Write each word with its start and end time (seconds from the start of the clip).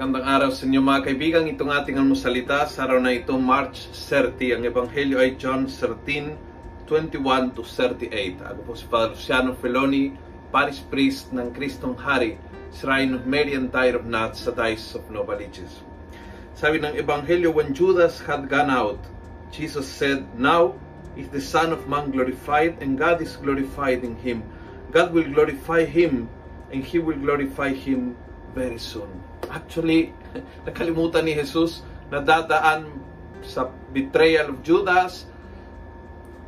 Magandang 0.00 0.32
araw 0.32 0.50
sa 0.56 0.64
inyo 0.64 0.80
mga 0.80 1.12
kaibigan. 1.12 1.44
Itong 1.44 1.76
ating 1.76 2.00
almusalita 2.00 2.64
sa 2.64 2.88
araw 2.88 3.04
na 3.04 3.12
ito, 3.12 3.36
March 3.36 3.84
30. 3.92 4.56
Ang 4.56 4.62
Ebanghelyo 4.64 5.20
ay 5.20 5.36
John 5.36 5.68
13, 5.68 6.88
21 6.88 7.52
to 7.52 7.60
38. 7.60 8.40
Ako 8.40 8.60
po 8.64 8.72
si 8.72 8.88
Father 8.88 9.12
Luciano 9.12 9.52
Feloni, 9.52 10.16
Paris 10.48 10.80
Priest 10.80 11.36
ng 11.36 11.52
Kristong 11.52 12.00
Hari, 12.00 12.40
Shrine 12.72 13.12
of 13.12 13.28
Mary 13.28 13.52
and 13.52 13.68
Tyre 13.68 14.00
of 14.00 14.08
Nuts 14.08 14.48
sa 14.48 14.56
Dice 14.56 14.96
of 14.96 15.04
Novaliches. 15.12 15.84
Sabi 16.56 16.80
ng 16.80 16.96
Ebanghelyo, 16.96 17.52
when 17.52 17.76
Judas 17.76 18.24
had 18.24 18.48
gone 18.48 18.72
out, 18.72 19.04
Jesus 19.52 19.84
said, 19.84 20.24
Now 20.32 20.80
is 21.12 21.28
the 21.28 21.44
Son 21.44 21.76
of 21.76 21.84
Man 21.92 22.08
glorified, 22.08 22.80
and 22.80 22.96
God 22.96 23.20
is 23.20 23.36
glorified 23.36 24.00
in 24.00 24.16
Him. 24.16 24.48
God 24.96 25.12
will 25.12 25.28
glorify 25.28 25.84
Him, 25.84 26.24
and 26.72 26.80
He 26.80 26.96
will 26.96 27.20
glorify 27.20 27.76
Him 27.76 28.16
very 28.56 28.80
soon. 28.80 29.12
Actually, 29.50 30.14
nakalimutan 30.66 31.26
ni 31.26 31.34
Jesus 31.34 31.82
na 32.08 32.22
dadaan 32.22 32.86
sa 33.42 33.66
betrayal 33.90 34.54
of 34.54 34.62
Judas, 34.62 35.26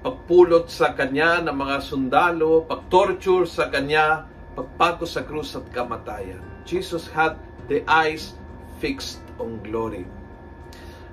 pagpulot 0.00 0.70
sa 0.72 0.96
kanya 0.96 1.44
ng 1.44 1.56
mga 1.56 1.76
sundalo, 1.82 2.64
pagtorture 2.64 3.44
sa 3.44 3.68
kanya, 3.68 4.24
pagpako 4.56 5.04
sa 5.04 5.26
krus 5.26 5.52
at 5.58 5.66
kamatayan. 5.74 6.40
Jesus 6.64 7.10
had 7.12 7.36
the 7.68 7.84
eyes 7.84 8.32
fixed 8.80 9.20
on 9.36 9.60
glory. 9.60 10.08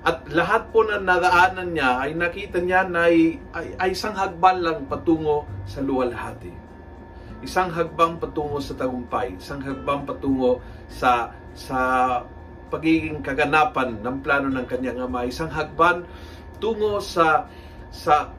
At 0.04 0.28
lahat 0.28 0.72
po 0.76 0.84
na 0.84 1.00
nadaanan 1.00 1.76
niya 1.76 2.04
ay 2.04 2.12
nakita 2.16 2.60
niya 2.60 2.84
na 2.88 3.08
ay, 3.08 3.40
ay, 3.56 3.68
ay 3.80 3.90
isang 3.96 4.16
hagbal 4.16 4.60
lang 4.60 4.84
patungo 4.88 5.48
sa 5.64 5.80
luwalhati 5.80 6.64
isang 7.44 7.68
hagbang 7.76 8.16
patungo 8.18 8.64
sa 8.64 8.72
tagumpay, 8.74 9.36
isang 9.36 9.60
hagbang 9.60 10.08
patungo 10.08 10.64
sa 10.88 11.36
sa 11.54 11.80
pagiging 12.74 13.22
kaganapan 13.22 14.02
ng 14.02 14.18
plano 14.26 14.50
ng 14.50 14.66
kanyang 14.66 15.06
ama, 15.06 15.30
isang 15.30 15.50
hagban 15.54 16.06
tungo 16.58 16.98
sa 16.98 17.46
sa 17.94 18.34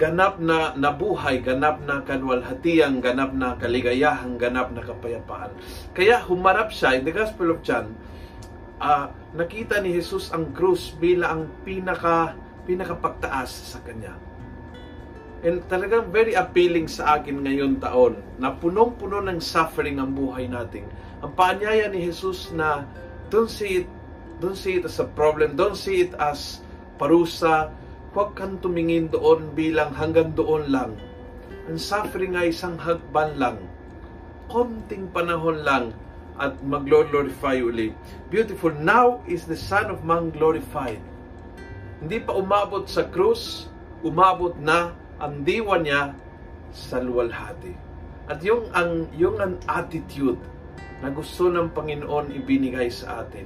ganap 0.00 0.40
na 0.40 0.72
nabuhay, 0.72 1.44
ganap 1.44 1.84
na 1.84 2.00
kalwalhatiang, 2.00 3.04
ganap 3.04 3.36
na 3.36 3.52
kaligayahan, 3.60 4.40
ganap 4.40 4.72
na 4.72 4.80
kapayapaan. 4.80 5.52
Kaya 5.92 6.24
humarap 6.24 6.72
siya 6.72 6.96
in 6.96 7.04
the 7.04 7.12
Gospel 7.12 7.52
of 7.52 7.60
John, 7.60 7.92
uh, 8.80 9.12
nakita 9.36 9.84
ni 9.84 9.92
Jesus 9.92 10.32
ang 10.32 10.56
krus 10.56 10.96
bilang 10.96 11.28
ang 11.28 11.42
pinaka 11.68 12.32
pinakapagtaas 12.64 13.76
sa 13.76 13.78
kanya 13.84 14.16
And 15.44 15.60
talagang 15.68 16.08
very 16.08 16.32
appealing 16.32 16.88
sa 16.88 17.20
akin 17.20 17.44
ngayon 17.44 17.76
taon 17.76 18.16
na 18.40 18.56
punong-puno 18.56 19.20
ng 19.20 19.44
suffering 19.44 20.00
ang 20.00 20.16
buhay 20.16 20.48
natin. 20.48 20.88
Ang 21.20 21.36
paanyaya 21.36 21.92
ni 21.92 22.00
Jesus 22.00 22.48
na 22.48 22.88
don't 23.28 23.52
see 23.52 23.84
it, 23.84 23.88
don't 24.40 24.56
see 24.56 24.80
it 24.80 24.88
as 24.88 24.96
a 25.04 25.08
problem, 25.12 25.52
don't 25.52 25.76
see 25.76 26.00
it 26.08 26.16
as 26.16 26.64
parusa, 26.96 27.68
huwag 28.16 28.32
kang 28.32 28.56
tumingin 28.64 29.12
doon 29.12 29.52
bilang 29.52 29.92
hanggang 29.92 30.32
doon 30.32 30.64
lang. 30.72 30.96
Ang 31.68 31.76
suffering 31.76 32.40
ay 32.40 32.48
isang 32.48 32.80
hagban 32.80 33.36
lang. 33.36 33.60
Konting 34.48 35.12
panahon 35.12 35.60
lang 35.60 35.92
at 36.40 36.56
mag-glorify 36.64 37.60
uli. 37.60 37.92
Beautiful. 38.32 38.72
Now 38.80 39.20
is 39.28 39.44
the 39.44 39.60
Son 39.60 39.92
of 39.92 40.08
Man 40.08 40.32
glorified. 40.32 41.04
Hindi 42.00 42.20
pa 42.24 42.32
umabot 42.32 42.88
sa 42.88 43.04
krus, 43.12 43.68
umabot 44.00 44.56
na 44.56 45.03
ang 45.20 45.46
diwa 45.46 45.78
niya 45.78 46.14
sa 46.74 46.98
luwalhati. 46.98 47.74
At 48.26 48.40
yung 48.40 48.72
ang 48.72 49.06
yung 49.14 49.36
ang 49.38 49.54
attitude 49.68 50.40
na 51.04 51.12
gusto 51.12 51.52
ng 51.52 51.70
Panginoon 51.76 52.32
ibinigay 52.32 52.88
sa 52.88 53.22
atin. 53.22 53.44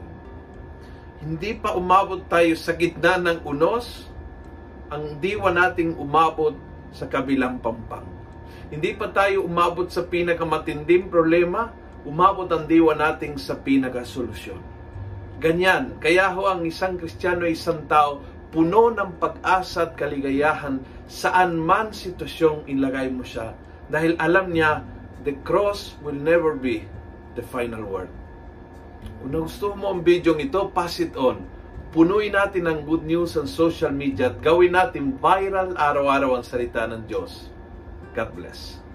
Hindi 1.18 1.58
pa 1.58 1.74
umabot 1.74 2.22
tayo 2.30 2.54
sa 2.54 2.78
gitna 2.78 3.18
ng 3.18 3.42
unos, 3.42 4.06
ang 4.86 5.18
diwa 5.18 5.50
nating 5.50 5.98
umabot 5.98 6.54
sa 6.94 7.10
kabilang 7.10 7.58
pampang. 7.58 8.06
Hindi 8.70 8.94
pa 8.94 9.10
tayo 9.10 9.42
umabot 9.42 9.90
sa 9.90 10.06
pinakamatinding 10.06 11.10
problema, 11.10 11.74
umabot 12.06 12.46
ang 12.54 12.70
diwa 12.70 12.94
nating 12.94 13.34
sa 13.34 13.58
pinakasolusyon. 13.58 14.62
Ganyan, 15.42 15.98
kaya 15.98 16.30
ho 16.30 16.46
ang 16.46 16.62
isang 16.62 16.94
Kristiyano 16.94 17.46
ay 17.46 17.58
isang 17.58 17.86
tao 17.90 18.22
puno 18.48 18.88
ng 18.92 19.20
pag-asa 19.20 19.88
at 19.88 19.92
kaligayahan 19.96 20.80
saan 21.08 21.56
man 21.56 21.92
sitwasyong 21.92 22.64
ilagay 22.68 23.12
mo 23.12 23.24
siya. 23.24 23.52
Dahil 23.88 24.16
alam 24.20 24.52
niya, 24.52 24.84
the 25.24 25.36
cross 25.44 25.96
will 26.04 26.16
never 26.16 26.56
be 26.56 26.84
the 27.36 27.44
final 27.44 27.84
word. 27.84 28.12
Kung 29.20 29.32
gusto 29.32 29.72
mo 29.76 29.92
ang 29.92 30.00
video 30.04 30.36
ito, 30.36 30.68
pass 30.72 31.00
it 31.00 31.12
on. 31.16 31.44
Punuin 31.88 32.36
natin 32.36 32.68
ng 32.68 32.84
good 32.84 33.04
news 33.08 33.36
sa 33.36 33.48
social 33.48 33.92
media 33.92 34.28
at 34.28 34.44
gawin 34.44 34.76
natin 34.76 35.16
viral 35.16 35.72
araw-araw 35.72 36.36
ang 36.36 36.44
salita 36.44 36.84
ng 36.84 37.08
Diyos. 37.08 37.48
God 38.12 38.30
bless. 38.36 38.87